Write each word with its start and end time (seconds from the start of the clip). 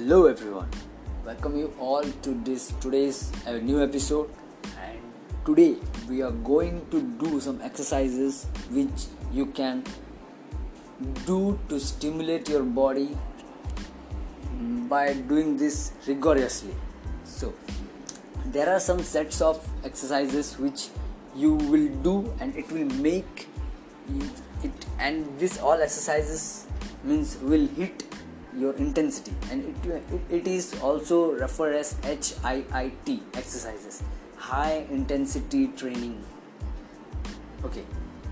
Hello 0.00 0.24
everyone, 0.24 0.70
welcome 1.26 1.56
you 1.58 1.74
all 1.78 2.02
to 2.02 2.30
this 2.42 2.72
today's 2.80 3.30
uh, 3.46 3.52
new 3.58 3.82
episode. 3.82 4.30
And 4.82 4.98
today 5.44 5.76
we 6.08 6.22
are 6.22 6.30
going 6.30 6.86
to 6.90 7.02
do 7.22 7.38
some 7.38 7.60
exercises 7.60 8.46
which 8.70 9.04
you 9.30 9.44
can 9.44 9.84
do 11.26 11.58
to 11.68 11.78
stimulate 11.78 12.48
your 12.48 12.62
body 12.62 13.10
mm, 14.54 14.88
by 14.88 15.12
doing 15.12 15.58
this 15.58 15.92
rigorously. 16.06 16.74
So, 17.24 17.52
there 18.46 18.70
are 18.70 18.80
some 18.80 19.02
sets 19.02 19.42
of 19.42 19.62
exercises 19.84 20.58
which 20.58 20.88
you 21.36 21.56
will 21.56 21.88
do, 22.02 22.32
and 22.40 22.56
it 22.56 22.72
will 22.72 22.88
make 23.02 23.48
it, 24.64 24.86
and 24.98 25.26
this 25.38 25.58
all 25.58 25.82
exercises 25.82 26.66
means 27.04 27.36
will 27.42 27.66
hit 27.76 28.09
your 28.56 28.74
intensity. 28.74 29.32
And 29.50 29.74
it, 29.86 30.02
it 30.30 30.46
is 30.46 30.80
also 30.80 31.32
referred 31.32 31.74
as 31.74 31.94
HIIT 31.94 33.20
exercises. 33.34 34.02
High 34.36 34.86
intensity 34.90 35.68
training. 35.68 36.24
Okay. 37.64 37.84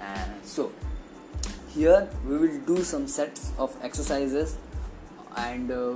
And 0.00 0.44
so 0.44 0.72
here 1.68 2.08
we 2.26 2.36
will 2.38 2.58
do 2.60 2.82
some 2.82 3.06
sets 3.06 3.52
of 3.58 3.76
exercises. 3.82 4.56
And 5.36 5.70
uh, 5.70 5.94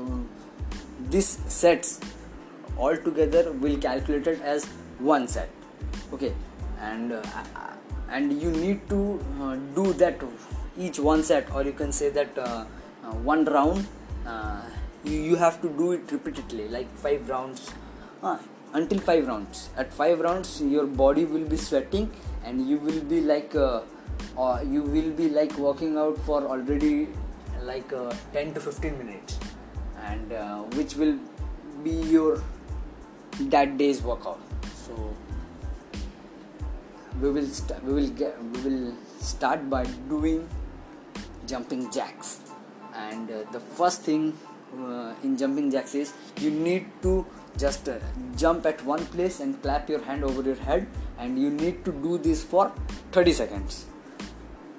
these 1.10 1.38
sets 1.52 2.01
all 2.76 2.96
together 2.96 3.52
will 3.52 3.78
calculated 3.78 4.40
as 4.42 4.65
one 4.98 5.26
set. 5.26 5.51
Okay. 6.12 6.34
And 6.80 7.12
uh, 7.12 7.23
and 8.10 8.40
you 8.40 8.51
need 8.51 8.88
to 8.90 9.20
uh, 9.40 9.56
do 9.74 9.92
that 9.95 10.23
each 10.78 10.98
one 10.98 11.23
set. 11.23 11.51
Or 11.52 11.65
you 11.65 11.73
can 11.73 11.93
say 11.93 12.10
that 12.10 12.38
uh, 12.38 12.65
uh, 13.04 13.12
one 13.32 13.45
round 13.45 13.87
you, 15.05 15.19
you 15.21 15.37
have 15.37 15.61
to 15.63 15.69
do 15.69 15.93
it 15.93 16.11
repeatedly 16.11 16.69
like 16.69 16.91
five 16.97 17.29
rounds. 17.29 17.73
Uh, 18.23 18.39
until 18.73 18.99
five 18.99 19.27
rounds. 19.27 19.71
At 19.77 19.93
five 19.93 20.21
rounds 20.21 20.61
your 20.61 20.87
body 20.87 21.25
will 21.25 21.45
be 21.45 21.57
sweating 21.57 22.11
and 22.45 22.69
you 22.69 22.79
will 22.79 23.01
be 23.01 23.21
like 23.21 23.55
uh, 23.55 23.83
uh, 24.39 24.61
you 24.67 24.83
will 24.83 25.11
be 25.13 25.29
like 25.29 25.57
working 25.59 25.97
out 25.97 26.19
for 26.19 26.43
already 26.45 27.09
like 27.63 27.93
uh, 27.93 28.13
10 28.33 28.55
to 28.55 28.61
15 28.61 28.99
minutes. 28.99 29.39
And 30.02 30.33
uh, 30.33 30.63
which 30.79 30.97
will 30.97 31.19
be 31.83 31.91
your 31.91 32.43
that 33.55 33.79
day's 33.79 34.02
workout. 34.02 34.41
So 34.75 35.15
we 37.21 37.30
will 37.30 37.47
st- 37.47 37.83
we 37.85 37.95
will 37.95 38.09
get 38.09 38.43
we 38.43 38.61
will 38.63 38.95
start 39.21 39.71
by 39.71 39.85
doing 40.09 40.49
jumping 41.47 41.91
jacks 41.91 42.41
and 43.15 43.30
uh, 43.30 43.45
the 43.52 43.60
first 43.79 44.02
thing 44.02 44.37
uh, 44.79 45.15
in 45.23 45.37
jumping 45.37 45.70
jacks 45.70 45.95
is 45.95 46.12
you 46.40 46.51
need 46.51 46.87
to 47.02 47.26
just 47.56 47.88
uh, 47.88 47.98
jump 48.37 48.66
at 48.66 48.84
one 48.84 49.04
place 49.15 49.40
and 49.40 49.60
clap 49.62 49.88
your 49.88 50.02
hand 50.09 50.24
over 50.24 50.43
your 50.43 50.60
head 50.68 50.87
and 51.18 51.38
you 51.38 51.51
need 51.51 51.84
to 51.84 51.93
do 52.06 52.18
this 52.18 52.43
for 52.43 52.73
30 53.12 53.32
seconds. 53.32 53.87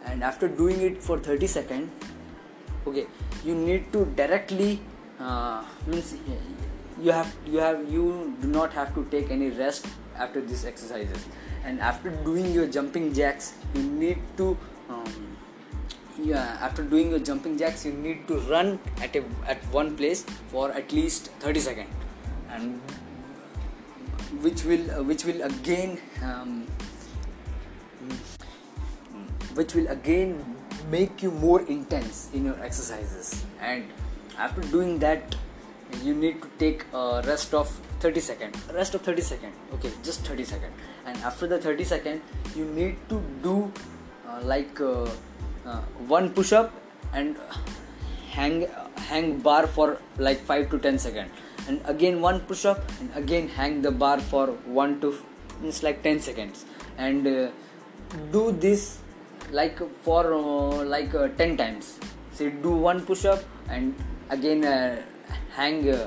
And 0.04 0.24
after 0.24 0.48
doing 0.48 0.82
it 0.82 1.02
for 1.02 1.18
30 1.18 1.48
seconds 1.48 1.92
okay 2.88 3.08
you 3.44 3.56
need 3.56 3.92
to 3.94 4.06
directly 4.18 4.80
uh, 5.20 5.64
means 5.88 6.16
you 7.02 7.12
have 7.12 7.34
you 7.48 7.58
have 7.60 7.80
you 7.92 8.36
do 8.42 8.48
not 8.48 8.74
have 8.74 8.94
to 8.96 9.06
take 9.06 9.32
any 9.32 9.50
rest 9.50 9.88
after 10.18 10.42
these 10.42 10.66
exercises. 10.66 11.26
And 11.64 11.80
after 11.80 12.10
doing 12.10 12.52
your 12.54 12.68
jumping 12.68 13.14
jacks 13.14 13.54
you 13.74 13.84
need 13.84 14.20
to 14.38 14.58
um, 14.90 15.25
yeah, 16.26 16.58
after 16.62 16.84
doing 16.84 17.12
your 17.12 17.20
jumping 17.20 17.58
jacks 17.58 17.86
you 17.86 17.94
need 17.94 18.28
to 18.28 18.40
run 18.52 18.80
at 19.02 19.16
a, 19.16 19.24
at 19.48 19.64
one 19.72 19.96
place 19.96 20.24
for 20.50 20.72
at 20.72 20.92
least 20.92 21.28
30 21.40 21.60
seconds 21.60 21.90
and 22.50 22.82
which 24.42 24.64
will 24.66 24.92
uh, 24.92 25.04
which 25.04 25.26
will 25.26 25.42
again 25.44 26.00
um, 26.24 26.68
which 29.54 29.74
will 29.74 29.88
again 29.88 30.44
make 30.90 31.24
you 31.24 31.32
more 31.32 31.62
intense 31.62 32.30
in 32.34 32.46
your 32.46 32.60
exercises. 32.62 33.44
And 33.60 33.86
after 34.38 34.62
doing 34.62 35.00
that 35.00 35.36
you 36.04 36.14
need 36.14 36.42
to 36.42 36.50
take 36.60 36.86
a 36.94 37.24
rest 37.26 37.54
of 37.54 37.70
30 38.00 38.20
second. 38.20 38.58
Rest 38.74 38.96
of 38.96 39.02
30 39.02 39.22
second. 39.22 39.54
Okay 39.74 39.92
just 40.04 40.26
30 40.26 40.44
second. 40.44 40.74
And 41.06 41.18
after 41.20 41.48
the 41.48 41.60
30 41.60 41.84
second 41.84 42.22
you 42.56 42.66
need 42.66 42.98
to 43.10 43.22
do 43.42 43.72
uh, 44.28 44.42
like 44.44 44.80
uh, 44.82 45.08
uh, 45.66 45.82
one 46.16 46.30
push 46.30 46.54
up 46.54 46.74
and 47.14 47.38
hang 48.32 48.68
hang 49.10 49.40
bar 49.40 49.68
for 49.68 50.00
like 50.18 50.40
5 50.40 50.70
to 50.72 50.80
10 50.80 51.00
seconds 51.00 51.32
and 51.68 51.82
again 51.86 52.22
one 52.22 52.40
push 52.42 52.66
up 52.66 52.84
and 53.00 53.10
again 53.16 53.48
hang 53.48 53.82
the 53.82 53.92
bar 53.92 54.20
for 54.20 54.48
1 54.48 55.00
to 55.02 55.14
it's 55.64 55.84
like 55.84 56.04
10 56.04 56.20
seconds. 56.20 56.66
And 56.98 57.28
uh, 57.28 57.50
do 58.32 58.52
this 58.52 59.00
like 59.52 59.80
for 60.02 60.34
uh, 60.34 60.84
like 60.86 61.14
uh, 61.14 61.28
10 61.30 61.58
times. 61.58 62.00
So 62.34 62.50
do 62.50 62.72
one 62.72 63.06
push 63.06 63.26
up 63.26 63.44
and 63.70 63.96
again 64.30 64.66
uh, 64.66 65.02
hang 65.56 65.98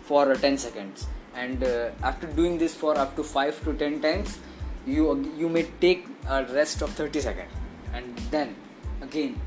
for 0.00 0.34
10 0.34 0.58
seconds. 0.58 1.06
And 1.34 1.62
after 2.02 2.26
doing 2.26 2.58
this 2.58 2.74
for 2.74 2.96
up 2.96 3.14
to 3.16 3.22
5 3.22 3.64
to 3.64 3.74
10 3.74 4.00
times 4.00 4.38
you 4.86 5.32
you 5.36 5.48
may 5.48 5.64
take 5.80 6.06
a 6.28 6.44
rest 6.44 6.82
of 6.82 6.90
30 6.90 7.20
seconds. 7.20 7.52
And 7.92 8.16
then 8.30 8.54
again 9.02 9.40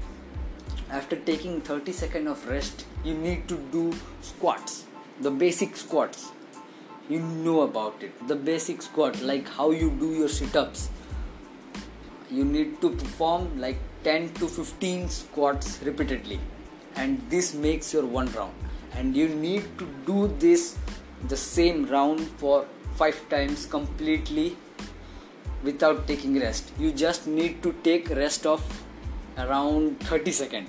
after 0.92 1.16
taking 1.16 1.62
30 1.62 1.92
seconds 1.92 2.28
of 2.28 2.48
rest 2.50 2.86
you 3.04 3.14
need 3.14 3.48
to 3.48 3.58
do 3.72 3.94
squats 4.22 4.86
the 5.22 5.30
basic 5.30 5.76
squats. 5.76 6.32
You 7.10 7.20
know 7.20 7.62
about 7.62 8.02
it 8.02 8.28
the 8.28 8.36
basic 8.36 8.82
squat 8.82 9.22
like 9.22 9.50
how 9.50 9.72
you 9.72 9.90
do 10.00 10.14
your 10.14 10.30
sit-ups. 10.30 10.90
You 12.32 12.46
need 12.46 12.80
to 12.82 12.92
perform 12.92 13.60
like 13.60 13.78
10 14.04 14.34
to 14.36 14.48
15 14.48 15.10
squats 15.10 15.80
repeatedly 15.84 16.40
and 16.96 17.22
this 17.30 17.54
makes 17.54 17.94
your 17.94 18.06
one 18.06 18.32
round. 18.32 18.54
And 18.94 19.16
you 19.16 19.28
need 19.28 19.66
to 19.80 19.88
do 20.06 20.28
this 20.40 20.78
the 21.28 21.36
same 21.36 21.86
round 21.88 22.22
for 22.38 22.66
5 22.96 23.30
times 23.30 23.66
completely 23.66 24.56
without 25.64 26.08
taking 26.08 26.40
rest. 26.40 26.72
You 26.80 26.92
just 26.94 27.28
need 27.28 27.62
to 27.64 27.74
take 27.84 28.10
rest 28.10 28.46
of 28.46 28.64
around 29.40 30.00
30 30.02 30.32
second. 30.32 30.68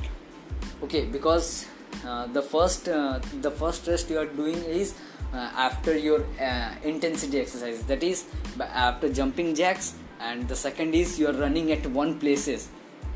Okay 0.83 1.05
because 1.05 1.67
uh, 2.07 2.27
the 2.27 2.43
first 2.43 2.89
uh, 2.89 3.21
the 3.43 3.51
first 3.51 3.87
rest 3.87 4.11
you 4.11 4.19
are 4.19 4.27
doing 4.43 4.57
is 4.65 4.95
uh, 5.33 5.51
after 5.57 5.97
your 5.97 6.25
uh, 6.41 6.75
intensity 6.83 7.41
exercise 7.41 7.83
that 7.85 8.03
is 8.03 8.27
after 8.61 9.13
jumping 9.13 9.55
jacks 9.55 9.95
and 10.21 10.49
the 10.49 10.57
second 10.57 10.95
is 10.95 11.19
you 11.19 11.29
are 11.29 11.33
running 11.33 11.73
at 11.73 11.87
one 11.87 12.19
places. 12.19 12.69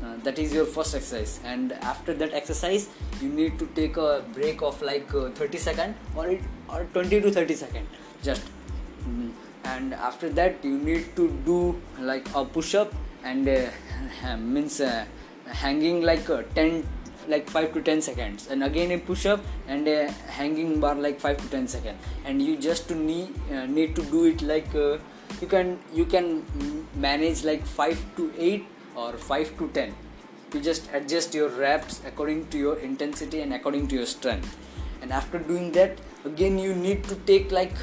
Uh, 0.03 0.17
that 0.23 0.37
is 0.37 0.53
your 0.53 0.65
first 0.65 0.93
exercise. 0.93 1.39
And 1.43 1.71
after 1.73 2.13
that 2.13 2.33
exercise 2.33 2.89
you 3.21 3.29
need 3.29 3.57
to 3.59 3.65
take 3.75 3.97
a 3.97 4.23
break 4.33 4.61
of 4.61 4.81
like 4.81 5.13
uh, 5.13 5.29
30 5.29 5.57
second 5.57 5.95
or 6.15 6.27
it, 6.27 6.41
or 6.69 6.85
20 6.93 7.21
to 7.21 7.31
30 7.31 7.55
second 7.55 7.87
just. 8.23 8.43
Mm. 9.07 9.31
and 9.65 9.93
after 9.93 10.29
that 10.29 10.63
you 10.63 10.77
need 10.79 11.15
to 11.15 11.29
do 11.45 11.79
like 11.99 12.27
a 12.33 12.43
push 12.43 12.73
up 12.73 12.93
and 13.23 13.45
means 14.53 14.81
hanging 15.47 16.01
like 16.01 16.29
uh, 16.29 16.43
10 16.55 16.87
like 17.27 17.49
5 17.49 17.73
to 17.73 17.81
10 17.81 18.01
seconds. 18.01 18.47
And 18.47 18.63
again 18.63 18.91
a 18.91 18.97
push 18.97 19.25
up 19.25 19.41
and 19.67 19.87
a 19.87 20.11
hanging 20.11 20.79
bar 20.79 20.95
like 20.95 21.19
5 21.19 21.37
to 21.37 21.49
10 21.49 21.67
seconds. 21.67 21.97
And 22.23 22.41
you 22.41 22.57
just 22.57 22.87
to 22.89 22.95
need 22.95 23.33
uh, 23.51 23.65
need 23.65 23.95
to 23.95 24.03
do 24.03 24.25
it 24.25 24.41
like 24.41 24.73
uh, 24.75 24.97
you 25.41 25.47
can 25.47 25.79
you 25.93 26.05
can 26.05 26.43
manage 26.95 27.43
like 27.43 27.65
5 27.65 28.15
to 28.17 28.31
8 28.37 28.65
or 28.95 29.13
5 29.13 29.57
to 29.57 29.67
10 29.69 29.95
you 30.53 30.61
just 30.61 30.89
adjust 30.93 31.33
your 31.33 31.49
reps 31.49 32.01
according 32.05 32.47
to 32.47 32.57
your 32.57 32.77
intensity 32.79 33.41
and 33.41 33.53
according 33.53 33.87
to 33.89 33.95
your 33.95 34.05
strength. 34.05 34.57
And 35.01 35.11
after 35.11 35.39
doing 35.39 35.71
that 35.73 35.99
again 36.23 36.57
you 36.57 36.73
need 36.73 37.03
to 37.05 37.15
take 37.31 37.51
like 37.51 37.73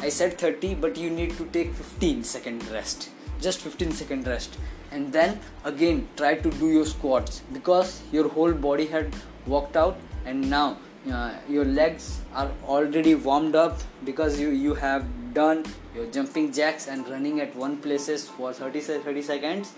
i 0.00 0.08
said 0.08 0.38
30 0.38 0.74
but 0.74 0.96
you 0.96 1.10
need 1.10 1.36
to 1.38 1.46
take 1.46 1.72
15 1.72 2.24
second 2.24 2.68
rest. 2.70 3.10
Just 3.40 3.60
15 3.60 3.92
second 3.92 4.26
rest 4.26 4.58
and 4.92 5.12
then 5.12 5.38
again 5.64 6.06
try 6.16 6.34
to 6.34 6.50
do 6.62 6.70
your 6.70 6.86
squats 6.86 7.42
because 7.52 8.02
your 8.12 8.28
whole 8.28 8.52
body 8.52 8.86
had 8.86 9.14
worked 9.46 9.76
out 9.76 9.96
and 10.26 10.48
now 10.50 10.76
uh, 11.12 11.32
your 11.48 11.64
legs 11.64 12.20
are 12.34 12.50
already 12.66 13.14
warmed 13.14 13.54
up 13.54 13.78
because 14.04 14.38
you 14.38 14.50
you 14.50 14.74
have 14.74 15.06
done 15.34 15.64
your 15.94 16.06
jumping 16.06 16.52
jacks 16.52 16.88
and 16.88 17.08
running 17.08 17.40
at 17.40 17.54
one 17.56 17.76
places 17.76 18.28
for 18.28 18.52
30 18.52 18.80
30 18.80 19.22
seconds 19.22 19.72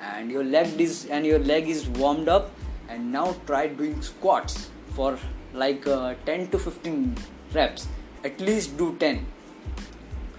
and 0.00 0.30
your 0.30 0.44
leg 0.44 0.80
is 0.80 1.06
and 1.06 1.26
your 1.26 1.38
leg 1.38 1.68
is 1.68 1.88
warmed 1.88 2.28
up 2.28 2.50
and 2.88 3.10
now 3.12 3.34
try 3.46 3.66
doing 3.66 4.00
squats 4.00 4.70
for 4.90 5.18
like 5.52 5.86
uh, 5.86 6.14
10 6.26 6.48
to 6.50 6.58
15 6.58 7.16
reps. 7.54 7.88
At 8.24 8.40
least 8.40 8.76
do 8.76 8.96
10 8.98 9.26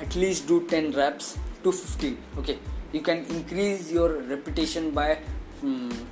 at 0.01 0.15
least 0.15 0.47
do 0.47 0.65
10 0.67 0.91
reps 0.91 1.37
to 1.63 1.71
15 1.71 2.17
okay 2.37 2.57
you 2.91 3.01
can 3.01 3.25
increase 3.25 3.91
your 3.91 4.21
repetition 4.21 4.91
by 4.91 5.19
um, 5.63 6.07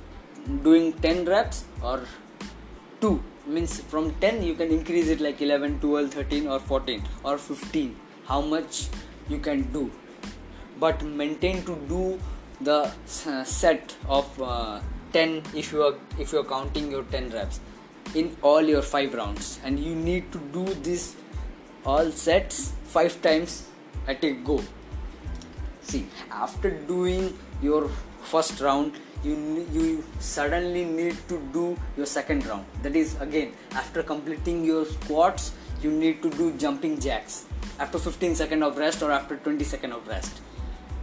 doing 0.62 0.92
10 0.92 1.24
reps 1.24 1.64
or 1.82 2.00
2 3.00 3.22
means 3.46 3.80
from 3.80 4.14
10 4.20 4.42
you 4.42 4.54
can 4.54 4.70
increase 4.70 5.08
it 5.08 5.20
like 5.20 5.40
11 5.40 5.80
12 5.80 6.10
13 6.10 6.46
or 6.46 6.58
14 6.60 7.02
or 7.24 7.38
15 7.38 7.96
how 8.26 8.40
much 8.40 8.88
you 9.28 9.38
can 9.38 9.62
do. 9.72 9.90
But 10.78 11.02
maintain 11.02 11.64
to 11.64 11.76
do 11.88 12.20
the 12.60 12.92
uh, 13.26 13.44
set 13.44 13.96
of 14.08 14.42
uh, 14.42 14.80
10 15.12 15.42
if 15.54 15.72
you 15.72 15.82
are 15.82 15.94
if 16.18 16.32
you 16.32 16.40
are 16.40 16.44
counting 16.44 16.90
your 16.90 17.04
10 17.04 17.30
reps 17.30 17.60
in 18.14 18.36
all 18.42 18.62
your 18.62 18.82
5 18.82 19.14
rounds. 19.14 19.58
And 19.64 19.78
you 19.78 19.94
need 19.94 20.30
to 20.32 20.38
do 20.52 20.64
this 20.88 21.16
all 21.84 22.10
sets 22.10 22.72
5 22.84 23.22
times 23.22 23.68
at 24.06 24.22
a 24.22 24.32
go 24.32 24.62
see 25.90 26.06
after 26.30 26.70
doing 26.92 27.36
your 27.62 27.88
first 28.32 28.60
round 28.60 28.92
you 29.24 29.36
you 29.72 30.04
suddenly 30.20 30.84
need 30.84 31.16
to 31.28 31.38
do 31.52 31.76
your 31.96 32.06
second 32.06 32.46
round. 32.46 32.64
That 32.82 32.94
is 32.94 33.20
again 33.20 33.52
after 33.72 34.02
completing 34.02 34.64
your 34.64 34.84
squats 34.84 35.52
you 35.82 35.90
need 35.90 36.22
to 36.22 36.30
do 36.30 36.52
jumping 36.52 37.00
jacks. 37.00 37.46
After 37.78 37.98
15 37.98 38.34
second 38.34 38.62
of 38.62 38.76
rest 38.76 39.02
or 39.02 39.10
after 39.10 39.36
20 39.36 39.64
second 39.64 39.92
of 39.92 40.06
rest. 40.06 40.40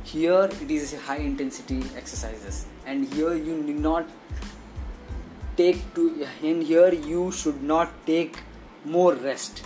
Here 0.03 0.49
it 0.61 0.71
is 0.71 0.93
high 0.93 1.17
intensity 1.17 1.83
exercises. 1.97 2.65
And 2.85 3.11
here 3.13 3.33
you 3.33 3.61
need 3.63 3.79
not 3.79 4.07
take 5.57 5.81
to 5.95 6.27
in 6.41 6.61
here 6.61 6.93
you 6.93 7.31
should 7.31 7.63
not 7.63 7.91
take 8.05 8.37
more 8.85 9.13
rest 9.13 9.63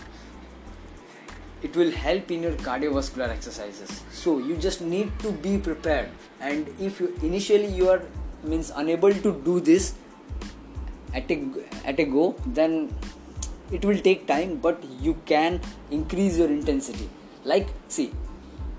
it 1.62 1.76
will 1.76 1.92
help 1.92 2.32
in 2.32 2.44
your 2.44 2.54
cardiovascular 2.54 3.30
exercises. 3.30 4.04
So 4.12 4.38
you 4.40 4.56
just 4.58 4.82
need 4.82 5.12
to 5.20 5.32
be 5.32 5.58
prepared. 5.58 6.10
And 6.40 6.74
if 6.80 7.00
you 7.00 7.14
initially 7.22 7.68
you 7.68 7.90
are 7.90 8.02
means 8.44 8.72
unable 8.76 9.14
to 9.14 9.34
do 9.44 9.60
this 9.60 9.96
at 11.14 11.30
a 11.30 11.38
at 11.86 12.00
a 12.00 12.06
go 12.06 12.36
then 12.46 12.94
it 13.72 13.84
will 13.84 14.00
take 14.00 14.26
time 14.28 14.56
but 14.58 14.84
you 15.02 15.16
can 15.26 15.60
increase 15.92 16.38
your 16.38 16.50
intensity. 16.50 17.10
Like 17.44 17.68
see 17.88 18.12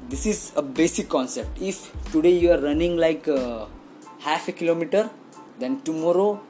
this 0.09 0.27
is 0.27 0.53
a 0.57 0.63
basic 0.63 1.09
concept. 1.09 1.61
If 1.61 1.93
today 2.13 2.37
you 2.37 2.53
are 2.53 2.59
running 2.59 2.97
like 2.97 3.29
uh, 3.29 3.67
half 4.21 4.49
a 4.49 4.53
kilometer 4.53 5.11
then 5.59 5.81
tomorrow 5.83 6.41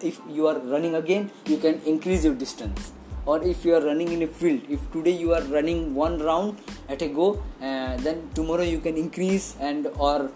if 0.00 0.20
you 0.30 0.46
are 0.46 0.58
running 0.58 0.94
again 0.94 1.30
you 1.46 1.58
can 1.58 1.80
increase 1.84 2.24
your 2.24 2.34
distance 2.34 2.92
or 3.30 3.36
if 3.52 3.64
you 3.66 3.72
are 3.78 3.84
running 3.88 4.10
in 4.16 4.22
a 4.26 4.30
field 4.40 4.60
if 4.76 4.82
today 4.92 5.16
you 5.22 5.32
are 5.38 5.44
running 5.56 5.80
one 5.94 6.18
round 6.28 6.58
at 6.88 7.02
a 7.06 7.08
go 7.20 7.26
uh, 7.68 7.96
then 8.06 8.28
tomorrow 8.38 8.66
you 8.74 8.80
can 8.86 8.96
increase 9.04 9.48
and 9.60 9.88
or 10.08 10.30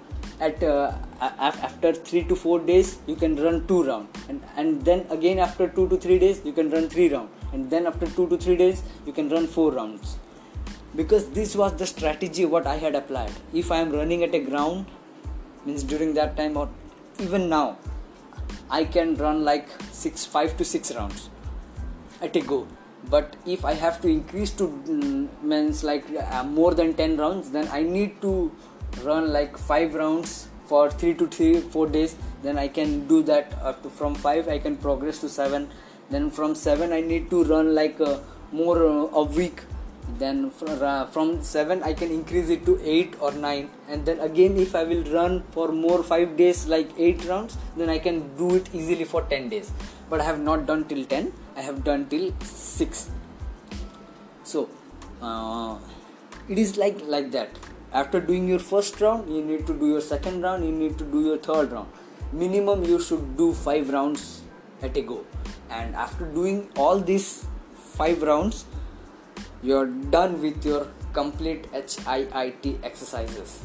at 0.46 0.62
uh, 0.62 0.92
after 1.20 1.92
3 1.92 2.24
to 2.30 2.36
4 2.36 2.60
days 2.70 2.88
you 3.06 3.16
can 3.16 3.36
run 3.36 3.66
2 3.66 3.82
round. 3.84 4.08
And, 4.28 4.42
and 4.56 4.84
then 4.84 5.06
again 5.10 5.38
after 5.38 5.68
2 5.68 5.88
to 5.90 5.96
3 5.96 6.18
days 6.18 6.40
you 6.44 6.52
can 6.52 6.70
run 6.70 6.88
3 6.88 7.08
round. 7.14 7.28
And 7.52 7.70
then 7.70 7.86
after 7.86 8.06
2 8.06 8.28
to 8.28 8.36
3 8.36 8.56
days 8.56 8.82
you 9.06 9.12
can 9.12 9.28
run 9.28 9.46
4 9.46 9.72
rounds. 9.72 10.16
Because 10.96 11.28
this 11.30 11.54
was 11.54 11.76
the 11.76 11.86
strategy 11.86 12.44
what 12.44 12.66
i 12.66 12.76
had 12.76 12.94
applied. 12.94 13.32
If 13.52 13.70
i 13.70 13.78
am 13.78 13.92
running 13.92 14.24
at 14.24 14.34
a 14.34 14.40
ground 14.40 14.86
means 15.64 15.84
during 15.84 16.14
that 16.14 16.36
time 16.36 16.56
or 16.56 16.68
even 17.20 17.48
now 17.48 17.78
i 18.76 18.84
can 18.84 19.14
run 19.16 19.44
like 19.48 19.68
6 19.92 20.24
5 20.36 20.56
to 20.60 20.64
6 20.64 20.94
rounds 20.96 21.28
at 22.20 22.34
a 22.40 22.40
go 22.52 22.66
but 23.10 23.36
if 23.46 23.64
i 23.64 23.72
have 23.72 24.00
to 24.00 24.08
increase 24.08 24.50
to 24.50 24.68
mm, 24.68 25.28
means 25.42 25.82
like 25.84 26.04
uh, 26.18 26.44
more 26.44 26.74
than 26.74 26.94
10 26.94 27.16
rounds 27.16 27.50
then 27.50 27.68
i 27.68 27.82
need 27.82 28.20
to 28.20 28.52
run 29.04 29.32
like 29.32 29.56
five 29.58 29.94
rounds 29.94 30.48
for 30.72 30.90
three 30.90 31.14
to 31.14 31.26
three 31.26 31.60
four 31.60 31.86
days. 31.86 32.16
Then 32.42 32.58
i 32.58 32.68
can 32.68 33.06
do 33.08 33.22
that 33.30 33.52
up 33.62 33.82
to 33.82 33.90
from 33.90 34.14
five 34.14 34.48
i 34.48 34.58
can 34.58 34.76
progress 34.76 35.20
to 35.20 35.28
seven. 35.28 35.68
Then 36.10 36.30
from 36.30 36.54
seven 36.54 36.92
i 36.92 37.00
need 37.00 37.30
to 37.30 37.44
run 37.44 37.74
like 37.74 38.00
uh, 38.00 38.18
more 38.52 38.78
uh, 38.86 39.20
a 39.22 39.24
week. 39.24 39.62
Then 40.18 40.50
from 40.50 41.42
7 41.42 41.82
i 41.88 41.92
can 41.98 42.10
increase 42.14 42.48
it 42.54 42.64
to 42.66 42.72
8 42.84 43.14
or 43.20 43.30
9 43.32 43.70
and 43.88 44.04
then 44.04 44.18
again 44.24 44.56
if 44.64 44.74
i 44.80 44.82
will 44.82 45.04
run 45.12 45.36
for 45.52 45.68
more 45.84 46.02
5 46.02 46.36
days 46.40 46.66
like 46.72 46.90
8 46.98 47.24
rounds 47.28 47.56
then 47.76 47.92
i 47.94 47.98
can 48.06 48.18
do 48.40 48.48
it 48.56 48.68
easily 48.74 49.04
for 49.04 49.22
10 49.22 49.48
days. 49.48 49.70
But 50.10 50.20
i 50.20 50.24
have 50.24 50.40
not 50.40 50.66
done 50.66 50.84
till 50.88 51.04
10 51.04 51.32
i 51.56 51.60
have 51.60 51.82
done 51.84 52.08
till 52.08 52.32
6 52.40 53.10
so 54.44 54.68
uh, 55.22 55.78
it 56.48 56.58
is 56.58 56.76
like 56.76 57.00
like 57.06 57.30
that. 57.30 57.50
After 57.92 58.20
doing 58.20 58.48
your 58.48 58.58
first 58.58 59.00
round 59.00 59.32
you 59.32 59.42
need 59.42 59.66
to 59.66 59.74
do 59.74 59.88
your 59.88 60.00
second 60.00 60.42
round 60.42 60.64
you 60.64 60.72
need 60.72 60.98
to 60.98 61.04
do 61.04 61.22
your 61.24 61.38
third 61.38 61.72
round. 61.72 61.88
Minimum 62.32 62.84
you 62.84 62.98
should 63.00 63.36
do 63.36 63.52
5 63.52 63.90
rounds 63.90 64.42
at 64.82 64.96
a 64.96 65.02
go. 65.02 65.24
And 65.70 65.94
after 65.94 66.24
doing 66.24 66.68
all 66.76 66.98
these 66.98 67.46
5 67.96 68.22
rounds 68.22 68.64
you're 69.62 69.86
done 69.86 70.40
with 70.40 70.64
your 70.64 70.88
complete 71.12 71.70
HIIT 71.72 72.82
exercises. 72.82 73.60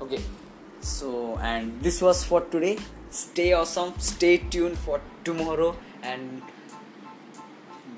Okay. 0.00 0.22
So 0.80 1.36
and 1.42 1.82
this 1.82 2.00
was 2.00 2.24
for 2.24 2.40
today. 2.40 2.78
Stay 3.10 3.52
awesome. 3.52 3.92
Stay 3.98 4.38
tuned 4.38 4.78
for 4.78 5.00
tomorrow. 5.24 5.76
And 6.02 6.42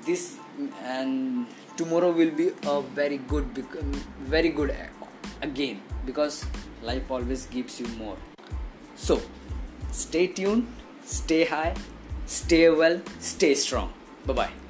this 0.05 0.37
and 0.83 1.47
tomorrow 1.77 2.11
will 2.11 2.31
be 2.31 2.51
a 2.63 2.81
very 2.81 3.17
good 3.17 3.45
very 4.35 4.49
good 4.49 4.75
again 5.41 5.81
because 6.05 6.45
life 6.81 7.09
always 7.09 7.45
gives 7.47 7.79
you 7.79 7.87
more. 7.99 8.17
So, 8.95 9.21
stay 9.91 10.27
tuned, 10.27 10.67
stay 11.05 11.45
high, 11.45 11.75
stay 12.25 12.69
well, 12.69 13.01
stay 13.19 13.55
strong. 13.55 13.93
Bye 14.25 14.33
bye. 14.33 14.62